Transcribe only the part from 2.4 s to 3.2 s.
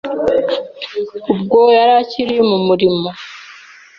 mu murimo